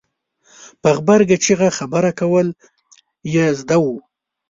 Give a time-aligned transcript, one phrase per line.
[0.81, 2.47] په غبرګه چېغه خبره کول
[3.33, 3.95] یې زده وو.